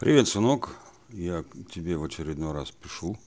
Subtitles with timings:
[0.00, 0.70] Привет, сынок.
[1.10, 3.18] Я тебе в очередной раз пишу.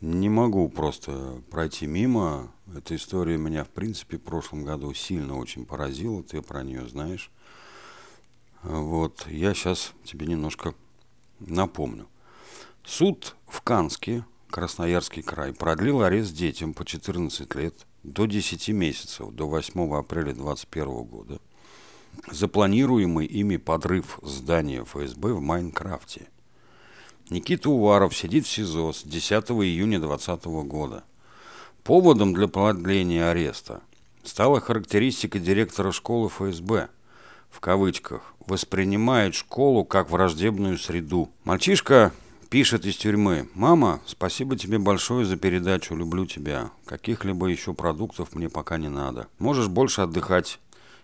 [0.00, 2.52] Не могу просто пройти мимо.
[2.76, 6.22] Эта история меня, в принципе, в прошлом году сильно очень поразила.
[6.22, 7.32] Ты про нее знаешь.
[8.62, 10.76] Вот, я сейчас тебе немножко
[11.40, 12.06] напомню.
[12.84, 19.48] Суд в Канске, Красноярский край, продлил арест детям по 14 лет до 10 месяцев, до
[19.48, 21.40] 8 апреля 2021 года
[22.30, 26.28] запланируемый ими подрыв здания ФСБ в Майнкрафте.
[27.30, 31.04] Никита Уваров сидит в СИЗО с 10 июня 2020 года.
[31.84, 33.82] Поводом для продления ареста
[34.22, 36.88] стала характеристика директора школы ФСБ,
[37.50, 41.30] в кавычках, воспринимает школу как враждебную среду.
[41.44, 42.12] Мальчишка
[42.50, 43.48] пишет из тюрьмы.
[43.54, 46.70] «Мама, спасибо тебе большое за передачу, люблю тебя.
[46.86, 49.28] Каких-либо еще продуктов мне пока не надо.
[49.38, 50.58] Можешь больше отдыхать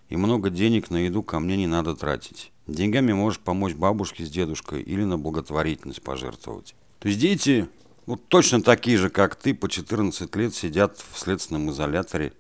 [0.08, 2.52] и много денег на еду ко мне не надо тратить.
[2.66, 6.74] Деньгами можешь помочь бабушке с дедушкой или на благотворительность пожертвовать.
[6.98, 7.68] То есть дети,
[8.06, 12.33] вот точно такие же, как ты, по 14 лет сидят в следственном изоляторе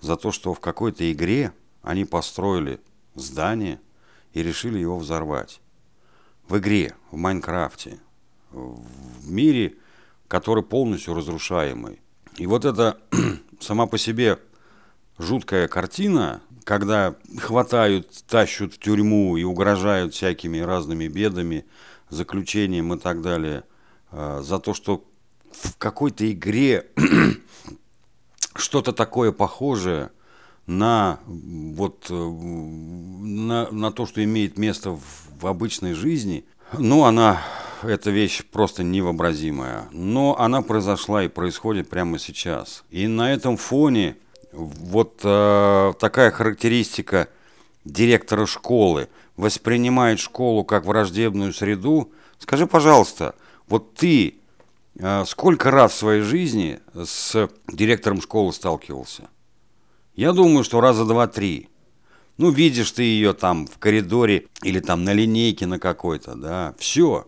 [0.00, 2.80] за то, что в какой-то игре они построили
[3.14, 3.80] здание
[4.32, 5.60] и решили его взорвать.
[6.48, 7.98] В игре, в Майнкрафте,
[8.52, 9.74] в мире,
[10.28, 12.00] который полностью разрушаемый.
[12.36, 13.00] И вот это
[13.60, 14.38] сама по себе
[15.18, 21.64] жуткая картина, когда хватают, тащут в тюрьму и угрожают всякими разными бедами,
[22.10, 23.62] заключением и так далее,
[24.10, 25.04] а, за то, что
[25.52, 26.88] в какой-то игре
[28.56, 30.10] что-то такое похожее
[30.66, 35.02] на, вот, э, на, на то, что имеет место в,
[35.40, 36.44] в обычной жизни,
[36.76, 37.42] ну, она,
[37.84, 39.84] эта вещь просто невообразимая.
[39.92, 42.82] Но она произошла и происходит прямо сейчас.
[42.90, 44.16] И на этом фоне
[44.52, 47.28] вот э, такая характеристика
[47.84, 52.12] директора школы воспринимает школу как враждебную среду.
[52.38, 53.34] Скажи, пожалуйста,
[53.68, 54.36] вот ты
[54.98, 59.28] э, сколько раз в своей жизни с директором школы сталкивался?
[60.14, 61.68] Я думаю, что раза два-три.
[62.38, 67.26] Ну, видишь ты ее там в коридоре или там на линейке на какой-то, да, все.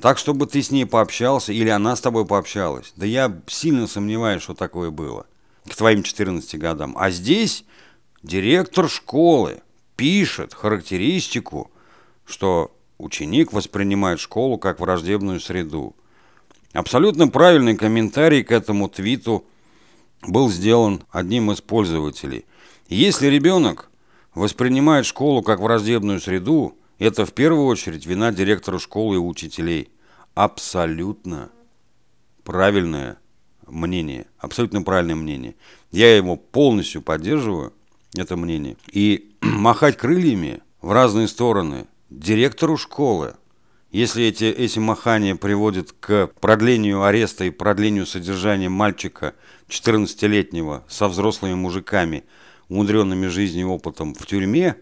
[0.00, 2.92] Так, чтобы ты с ней пообщался или она с тобой пообщалась.
[2.96, 5.26] Да я сильно сомневаюсь, что такое было
[5.68, 6.96] к твоим 14 годам.
[6.98, 7.64] А здесь
[8.22, 9.62] директор школы
[9.96, 11.70] пишет характеристику,
[12.24, 15.94] что ученик воспринимает школу как враждебную среду.
[16.72, 19.44] Абсолютно правильный комментарий к этому твиту
[20.22, 22.44] был сделан одним из пользователей.
[22.88, 23.90] Если ребенок
[24.34, 29.90] воспринимает школу как враждебную среду, это в первую очередь вина директора школы и учителей.
[30.34, 31.50] Абсолютно
[32.44, 33.18] правильное
[33.66, 35.54] мнение, абсолютно правильное мнение.
[35.90, 37.72] Я его полностью поддерживаю,
[38.14, 38.76] это мнение.
[38.92, 43.34] И махать крыльями в разные стороны директору школы,
[43.90, 49.34] если эти, эти махания приводят к продлению ареста и продлению содержания мальчика
[49.68, 52.24] 14-летнего со взрослыми мужиками,
[52.68, 54.76] умудренными жизнью и опытом в тюрьме,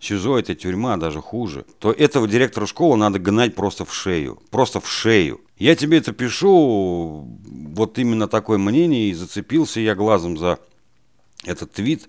[0.00, 4.42] СИЗО это тюрьма, даже хуже, то этого директора школы надо гнать просто в шею.
[4.50, 5.40] Просто в шею.
[5.62, 10.58] Я тебе это пишу, вот именно такое мнение, и зацепился я глазом за
[11.44, 12.08] этот твит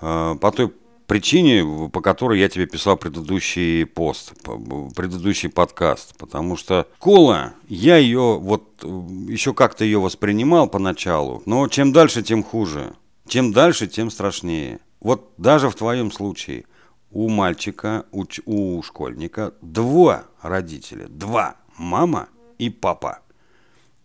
[0.00, 0.72] э, по той
[1.06, 4.32] причине, по которой я тебе писал предыдущий пост,
[4.96, 6.16] предыдущий подкаст.
[6.16, 12.42] Потому что школа, я ее вот еще как-то ее воспринимал поначалу, но чем дальше, тем
[12.42, 12.94] хуже.
[13.28, 14.78] Чем дальше, тем страшнее.
[15.00, 16.64] Вот даже в твоем случае
[17.10, 22.28] у мальчика, у, у школьника два родителя, два, мама
[22.58, 23.20] и папа.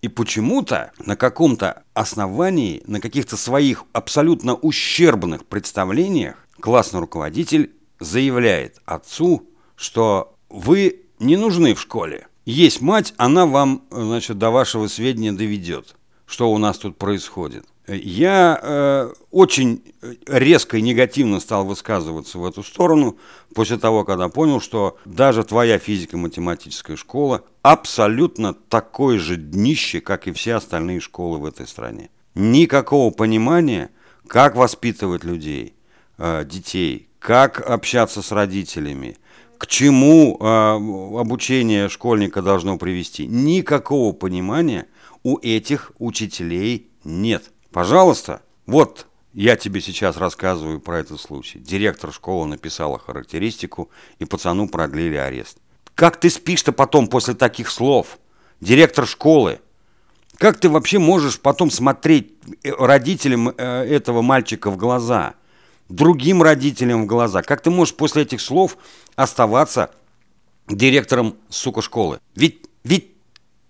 [0.02, 9.48] И почему-то на каком-то основании, на каких-то своих абсолютно ущербных представлениях классный руководитель заявляет отцу,
[9.76, 12.28] что вы не нужны в школе.
[12.46, 15.96] Есть мать, она вам, значит, до вашего сведения доведет,
[16.26, 17.66] что у нас тут происходит.
[17.96, 19.84] Я э, очень
[20.28, 23.18] резко и негативно стал высказываться в эту сторону
[23.53, 30.32] после того, когда понял, что даже твоя физико-математическая школа абсолютно такое же днище, как и
[30.32, 32.09] все остальные школы в этой стране.
[32.34, 33.90] Никакого понимания,
[34.28, 35.73] как воспитывать людей,
[36.17, 39.17] э, детей, как общаться с родителями,
[39.58, 40.46] к чему э,
[41.20, 43.28] обучение школьника должно привести.
[43.28, 44.87] Никакого понимания
[45.23, 47.52] у этих учителей нет.
[47.72, 51.59] Пожалуйста, вот я тебе сейчас рассказываю про этот случай.
[51.59, 53.90] Директор школы написала характеристику,
[54.20, 55.58] и пацану продлили арест.
[55.96, 58.18] Как ты спишь-то потом после таких слов?
[58.59, 59.59] Директор школы.
[60.38, 62.34] Как ты вообще можешь потом смотреть
[62.64, 63.53] э, родителям э,
[63.84, 65.35] этого мальчика в глаза?
[65.88, 67.41] Другим родителям в глаза?
[67.41, 68.78] Как ты можешь после этих слов
[69.16, 69.91] оставаться
[70.68, 72.20] директором, сука, школы.
[72.35, 72.60] Ведь, ведь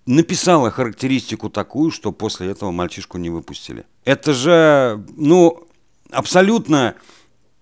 [0.06, 3.86] написала характеристику такую, что после этого мальчишку не выпустили.
[4.04, 5.68] Это же, ну,
[6.12, 6.96] абсолютно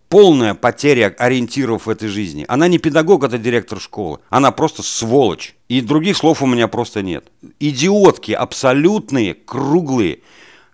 [0.09, 2.45] полная потеря ориентиров в этой жизни.
[2.47, 4.19] Она не педагог, это директор школы.
[4.29, 5.55] Она просто сволочь.
[5.67, 7.31] И других слов у меня просто нет.
[7.59, 10.21] Идиотки, абсолютные, круглые,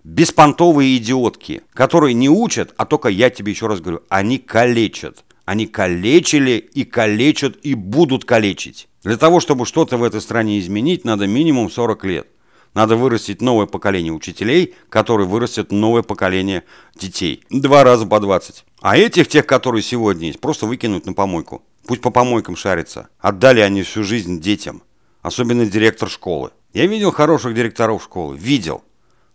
[0.06, 5.25] беспонтовые идиотки, которые не учат, а только я тебе еще раз говорю, они калечат.
[5.46, 8.88] Они калечили и калечат и будут калечить.
[9.04, 12.28] Для того, чтобы что-то в этой стране изменить, надо минимум 40 лет.
[12.74, 16.64] Надо вырастить новое поколение учителей, которые вырастят новое поколение
[16.96, 17.44] детей.
[17.50, 18.66] Два раза по 20.
[18.82, 21.64] А этих, тех, которые сегодня есть, просто выкинуть на помойку.
[21.88, 23.08] Пусть по помойкам шарятся.
[23.20, 24.84] Отдали они всю жизнь детям.
[25.22, 26.52] Особенно директор школы.
[26.74, 28.36] Я видел хороших директоров школы.
[28.38, 28.84] Видел.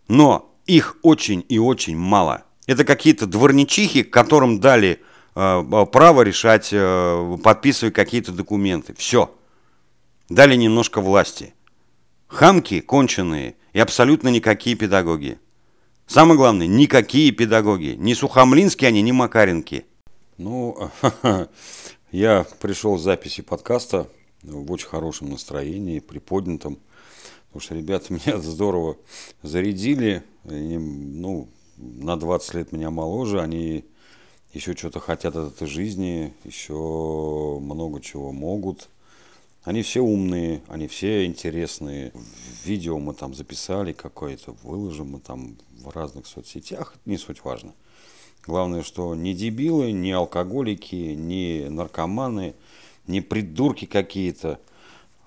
[0.07, 2.43] Но их очень и очень мало.
[2.67, 5.01] Это какие-то дворничихи, которым дали
[5.33, 8.93] право решать, э, подписывать какие-то документы.
[8.95, 9.33] Все.
[10.29, 11.53] Дали немножко власти.
[12.27, 15.39] Хамки конченые и абсолютно никакие педагоги.
[16.07, 17.95] Самое главное, никакие педагоги.
[17.97, 19.85] Ни сухомлинские они, ни макаринки.
[20.37, 20.89] Ну,
[22.11, 24.07] я пришел с записи подкаста
[24.43, 26.79] в очень хорошем настроении, приподнятом.
[27.47, 28.97] Потому что ребята меня здорово
[29.41, 30.23] зарядили.
[30.45, 33.41] И, ну, на 20 лет меня моложе.
[33.41, 33.85] Они
[34.53, 38.89] еще что-то хотят от этой жизни, еще много чего могут.
[39.63, 42.11] Они все умные, они все интересные.
[42.65, 47.73] Видео мы там записали какое-то, выложим мы там в разных соцсетях, не суть важно.
[48.45, 52.55] Главное, что не дебилы, не алкоголики, не наркоманы,
[53.05, 54.59] не придурки какие-то.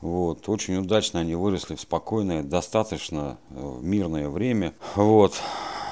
[0.01, 4.75] Вот, очень удачно они выросли в спокойное, достаточно э, мирное время.
[4.97, 5.41] Вот.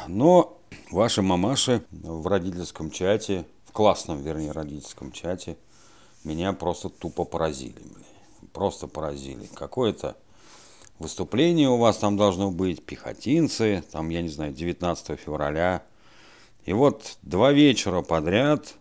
[0.09, 0.59] Но
[0.93, 5.57] ваши мамаши в родительском чате, в классном, вернее, родительском чате,
[6.25, 7.83] меня просто тупо поразили.
[8.53, 9.49] Просто поразили.
[9.55, 10.17] Какое-то
[10.99, 15.83] выступление у вас там должно быть, пехотинцы, там, я не знаю, 19 февраля.
[16.65, 18.75] И вот два вечера подряд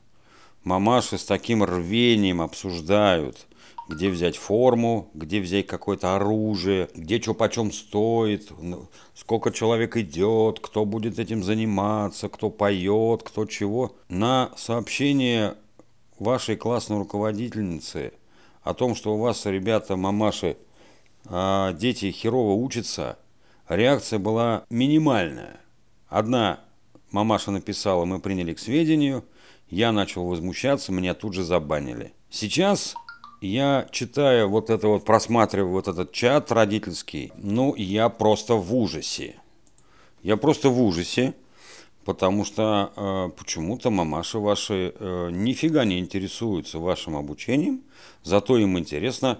[0.64, 3.48] мамаши с таким рвением обсуждают,
[3.92, 8.52] где взять форму, где взять какое-то оружие, где что почем стоит,
[9.14, 13.96] сколько человек идет, кто будет этим заниматься, кто поет, кто чего.
[14.10, 15.56] На сообщение
[16.18, 18.14] вашей классной руководительницы–
[18.64, 20.58] о том, что у вас, ребята, мамаши,
[21.26, 23.18] а дети херово учатся,
[23.68, 25.60] реакция была минимальная.
[26.08, 26.60] Одна
[27.12, 29.26] мамаша написала, мы приняли к сведению,
[29.70, 32.14] я начал возмущаться, меня тут же забанили.
[32.30, 32.96] Сейчас
[33.42, 39.36] я читаю вот это вот, просматриваю вот этот чат родительский, ну, я просто в ужасе.
[40.24, 41.34] Я просто в ужасе,
[42.06, 47.82] потому что э, почему-то мамаши ваши э, нифига не интересуются вашим обучением,
[48.24, 49.40] Зато им интересно,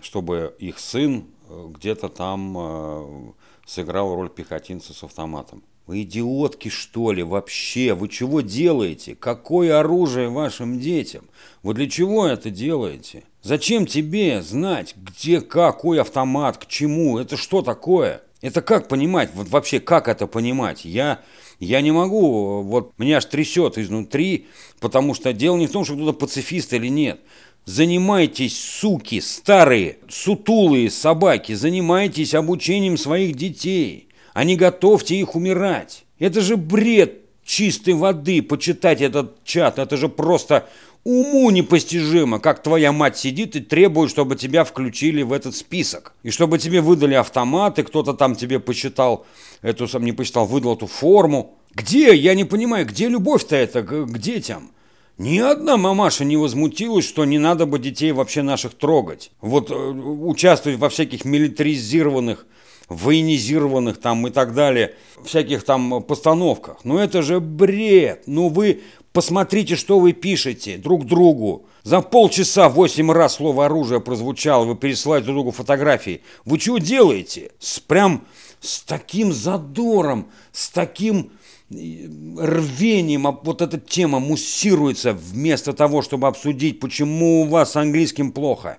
[0.00, 3.32] чтобы их сын э, где-то там э,
[3.66, 5.64] сыграл роль пехотинца с автоматом.
[5.86, 7.92] Вы идиотки, что ли, вообще?
[7.92, 9.14] Вы чего делаете?
[9.14, 11.24] Какое оружие вашим детям?
[11.62, 13.24] Вы для чего это делаете?
[13.42, 17.18] Зачем тебе знать, где какой автомат, к чему?
[17.18, 18.22] Это что такое?
[18.40, 19.30] Это как понимать?
[19.34, 20.86] Вот вообще, как это понимать?
[20.86, 21.20] Я,
[21.60, 24.46] я не могу, вот меня аж трясет изнутри,
[24.80, 27.20] потому что дело не в том, что кто-то пацифист или нет.
[27.66, 36.04] Занимайтесь, суки, старые, сутулые собаки, занимайтесь обучением своих детей, а не готовьте их умирать.
[36.18, 40.68] Это же бред чистой воды, почитать этот чат, это же просто
[41.04, 46.14] уму непостижимо, как твоя мать сидит и требует, чтобы тебя включили в этот список.
[46.22, 49.26] И чтобы тебе выдали автоматы, кто-то там тебе посчитал,
[49.62, 51.58] эту, сам не посчитал, выдал эту форму.
[51.74, 54.70] Где, я не понимаю, где любовь-то это к, к детям?
[55.18, 59.30] Ни одна мамаша не возмутилась, что не надо бы детей вообще наших трогать.
[59.40, 62.46] Вот э, участвовать во всяких милитаризированных,
[62.88, 66.78] военизированных там и так далее, всяких там постановках.
[66.84, 68.24] Ну это же бред.
[68.26, 71.66] Ну вы посмотрите, что вы пишете друг другу.
[71.82, 76.22] За полчаса восемь раз слово оружие прозвучало, вы пересылаете друг другу фотографии.
[76.44, 77.52] Вы что делаете?
[77.58, 78.24] С, прям
[78.60, 81.30] с таким задором, с таким
[81.70, 88.78] рвением вот эта тема муссируется вместо того, чтобы обсудить, почему у вас с английским плохо,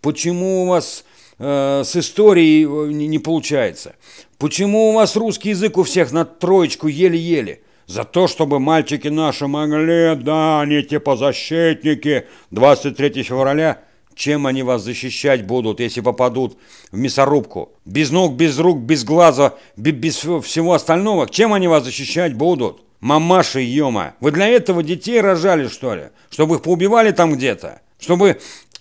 [0.00, 1.04] почему у вас
[1.38, 3.94] э, с историей э, не, получается,
[4.38, 7.60] почему у вас русский язык у всех на троечку еле-еле.
[7.86, 13.80] За то, чтобы мальчики наши могли, да, они типа защитники 23 февраля–
[14.16, 16.56] чем они вас защищать будут, если попадут
[16.90, 17.72] в мясорубку?
[17.84, 21.28] Без ног, без рук, без глаза, без всего остального.
[21.28, 22.82] Чем они вас защищать будут?
[23.00, 26.04] Мамаши, ема, вы для этого детей рожали, что ли?
[26.30, 27.82] Чтобы их поубивали там где-то?
[27.98, 28.40] Чтобы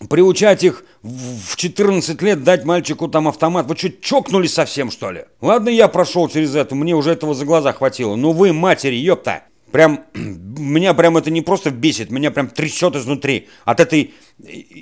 [0.09, 3.67] приучать их в 14 лет дать мальчику там автомат.
[3.67, 5.25] Вы что, чокнулись совсем, что ли?
[5.41, 8.15] Ладно, я прошел через это, мне уже этого за глаза хватило.
[8.15, 13.47] Но вы, матери, ёпта, прям, меня прям это не просто бесит, меня прям трясет изнутри
[13.63, 14.13] от, этой,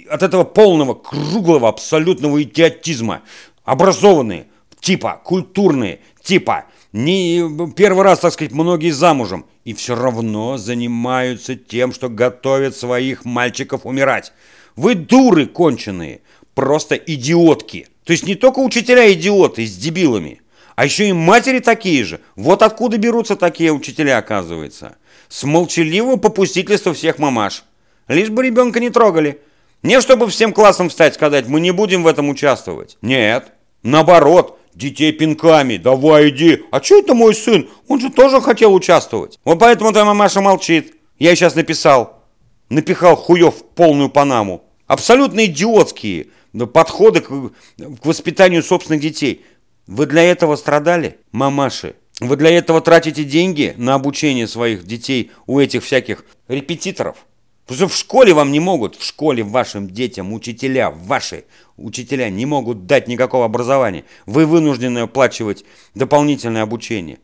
[0.10, 3.22] от этого полного, круглого, абсолютного идиотизма.
[3.64, 4.48] Образованные,
[4.80, 11.94] типа, культурные, типа, не первый раз, так сказать, многие замужем, и все равно занимаются тем,
[11.94, 14.34] что готовят своих мальчиков умирать.
[14.76, 16.22] Вы дуры конченые,
[16.56, 17.88] просто идиотки.
[18.04, 20.42] То есть не только учителя идиоты с дебилами,
[20.76, 22.20] а еще и матери такие же.
[22.36, 24.96] Вот откуда берутся такие учителя, оказывается.
[25.30, 27.64] С молчаливого попустительства всех мамаш.
[28.08, 29.40] Лишь бы ребенка не трогали.
[29.84, 32.98] Не чтобы всем классом встать сказать, мы не будем в этом участвовать.
[33.02, 33.52] Нет,
[33.84, 35.78] наоборот, детей пинками.
[35.78, 36.64] Давай иди.
[36.72, 37.70] А что это мой сын?
[37.88, 39.40] Он же тоже хотел участвовать.
[39.44, 40.96] Вот поэтому твоя мамаша молчит.
[41.20, 42.23] Я сейчас написал.
[42.70, 44.64] Напихал хуев в полную панаму.
[44.88, 46.28] Абсолютно идиотские
[46.74, 49.46] подходы к, к воспитанию собственных детей.
[49.88, 51.96] Вы для этого страдали, мамаши?
[52.20, 57.26] Вы для этого тратите деньги на обучение своих детей у этих всяких репетиторов?
[57.66, 61.46] Потому что в школе вам не могут, в школе вашим детям учителя, ваши
[61.78, 64.04] учителя не могут дать никакого образования.
[64.26, 65.64] Вы вынуждены оплачивать
[65.96, 67.20] дополнительное обучение.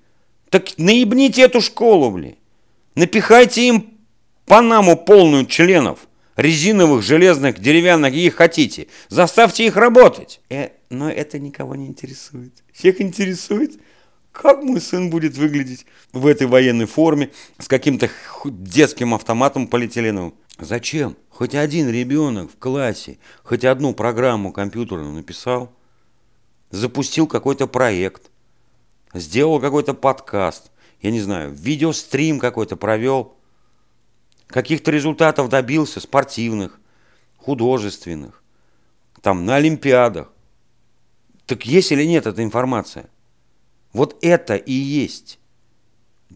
[0.49, 2.35] Так наебните эту школу, блин.
[2.95, 3.98] Напихайте им
[4.49, 5.99] панаму полную членов.
[6.35, 8.87] Резиновых, железных, деревянных, их хотите.
[9.09, 10.41] Заставьте их работать.
[10.49, 12.63] Э, но это никого не интересует.
[12.73, 13.79] Всех интересует,
[14.31, 18.09] как мой сын будет выглядеть в этой военной форме с каким-то
[18.45, 20.33] детским автоматом полиэтиленовым.
[20.57, 21.15] Зачем?
[21.29, 25.71] Хоть один ребенок в классе, хоть одну программу компьютерную написал,
[26.71, 28.31] запустил какой-то проект,
[29.13, 33.38] сделал какой-то подкаст, я не знаю, видеострим какой-то провел,
[34.49, 36.79] каких-то результатов добился, спортивных,
[37.37, 38.43] художественных,
[39.21, 40.31] там на Олимпиадах.
[41.45, 43.09] Так есть или нет эта информация?
[43.93, 45.39] Вот это и есть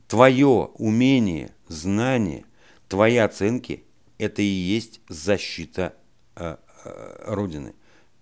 [0.07, 2.45] твое умение, знание,
[2.87, 3.83] твои оценки,
[4.17, 5.93] это и есть защита
[6.35, 7.73] э, э, Родины.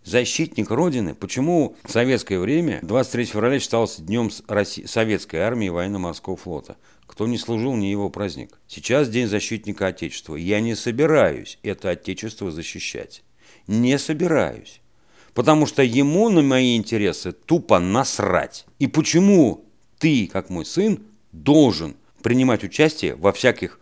[0.03, 1.13] Защитник Родины.
[1.13, 6.77] Почему в советское время 23 февраля считался днем России, советской армии и военно-морского флота?
[7.07, 8.59] Кто не служил, не его праздник.
[8.67, 10.35] Сейчас День защитника Отечества.
[10.35, 13.23] Я не собираюсь это Отечество защищать.
[13.67, 14.81] Не собираюсь
[15.33, 18.65] потому что ему на мои интересы тупо насрать.
[18.79, 19.65] И почему
[19.99, 23.79] ты, как мой сын, должен принимать участие во всяких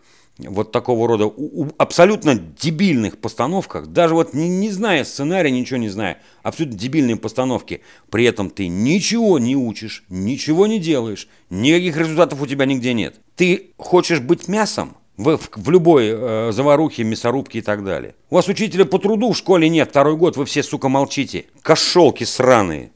[0.48, 5.78] вот такого рода у, у, абсолютно дебильных постановках, даже вот не, не зная сценария, ничего
[5.78, 11.96] не зная, абсолютно дебильные постановки, при этом ты ничего не учишь, ничего не делаешь, никаких
[11.96, 13.16] результатов у тебя нигде нет.
[13.36, 18.14] Ты хочешь быть мясом, в, в, в любой э, заварухе, мясорубке и так далее.
[18.30, 21.44] У вас учителя по труду в школе нет, второй год вы все, сука, молчите.
[21.62, 22.90] Кошелки сраные.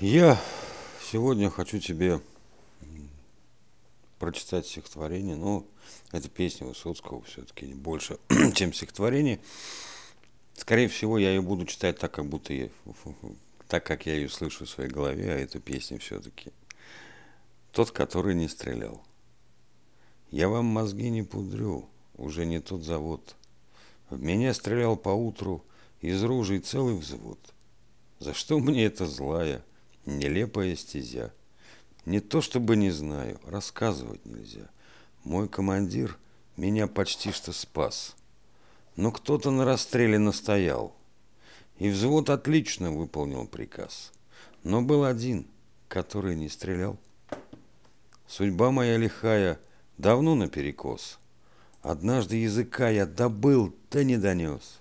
[0.00, 0.38] Я
[1.12, 2.20] сегодня хочу тебе
[4.18, 5.36] прочитать стихотворение.
[5.36, 5.66] Ну,
[6.12, 8.18] это песня Высоцкого все-таки больше,
[8.54, 9.40] чем стихотворение.
[10.54, 12.68] Скорее всего, я ее буду читать так, как будто я,
[13.68, 16.52] так, как я ее слышу в своей голове, а эту песню все-таки
[17.72, 19.02] тот, который не стрелял.
[20.30, 23.36] Я вам мозги не пудрю, уже не тот завод.
[24.10, 25.64] В меня стрелял поутру
[26.00, 27.38] из ружей целый взвод.
[28.18, 29.64] За что мне эта злая,
[30.06, 31.32] нелепая стезя?
[32.06, 34.68] Не то чтобы не знаю, рассказывать нельзя.
[35.24, 36.16] Мой командир
[36.56, 38.16] меня почти что спас.
[38.96, 40.94] Но кто-то на расстреле настоял.
[41.78, 44.12] И взвод отлично выполнил приказ.
[44.64, 45.46] Но был один,
[45.88, 46.98] который не стрелял.
[48.26, 49.58] Судьба моя лихая—
[49.98, 51.18] давно наперекос.
[51.82, 54.80] Однажды языка я добыл, да не донес.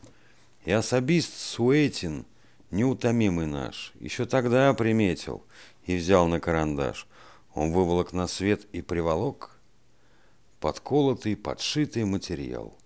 [0.66, 2.26] И особист Суэтин,
[2.72, 5.44] неутомимый наш, еще тогда приметил
[5.88, 7.08] и взял на карандаш.
[7.56, 9.58] Он выволок на свет и приволок
[10.60, 12.78] подколотый, подшитый материал.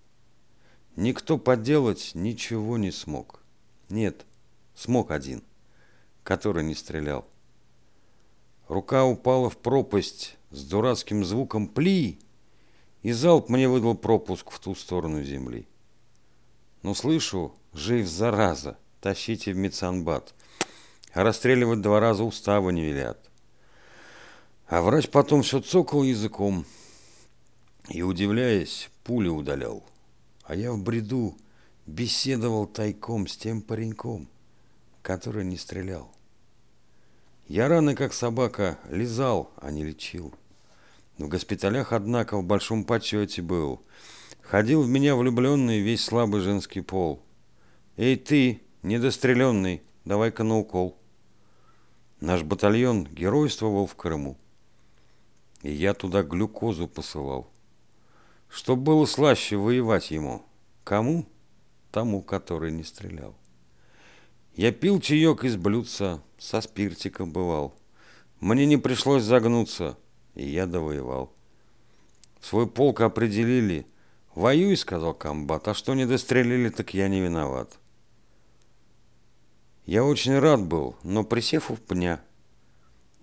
[0.96, 3.40] Никто подделать ничего не смог.
[3.88, 4.26] Нет,
[4.74, 5.42] смог один,
[6.22, 7.26] который не стрелял.
[8.68, 12.18] Рука упала в пропасть с дурацким звуком «пли»,
[13.02, 15.66] и залп мне выдал пропуск в ту сторону земли.
[16.82, 20.34] Но слышу, жив зараза, тащите в медсанбат.
[21.12, 23.18] А расстреливать два раза устава не велят.
[24.66, 26.64] А врач потом все цокал языком
[27.88, 29.84] и, удивляясь, пули удалял.
[30.44, 31.36] А я в бреду
[31.86, 34.28] беседовал тайком с тем пареньком,
[35.02, 36.10] который не стрелял.
[37.48, 40.32] Я раны, как собака, лизал, а не лечил.
[41.18, 43.82] В госпиталях, однако, в большом почете был.
[44.40, 47.22] Ходил в меня влюбленный весь слабый женский пол.
[47.96, 51.01] Эй ты, недостреленный, давай-ка на укол.
[52.22, 54.36] Наш батальон геройствовал в Крыму.
[55.62, 57.50] И я туда глюкозу посылал.
[58.48, 60.44] Чтоб было слаще воевать ему.
[60.84, 61.26] Кому?
[61.90, 63.34] Тому, который не стрелял.
[64.54, 67.74] Я пил чаек из блюдца, со спиртиком бывал.
[68.38, 69.98] Мне не пришлось загнуться,
[70.36, 71.32] и я довоевал.
[72.40, 73.84] Свой полк определили.
[74.36, 77.80] Воюй, сказал комбат, а что не дострелили, так я не виноват.
[79.84, 82.22] Я очень рад был, но присев у пня,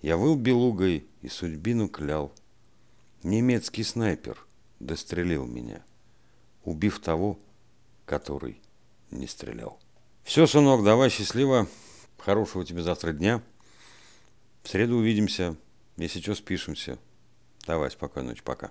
[0.01, 2.33] я выл белугой и судьбину клял.
[3.23, 4.45] Немецкий снайпер
[4.79, 5.81] дострелил меня,
[6.63, 7.39] убив того,
[8.05, 8.61] который
[9.09, 9.79] не стрелял.
[10.23, 11.67] Все, сынок, давай счастливо.
[12.17, 13.41] Хорошего тебе завтра дня.
[14.63, 15.55] В среду увидимся.
[15.95, 16.99] Если что, спишемся.
[17.65, 18.67] Давай, спокойной ночи, пока.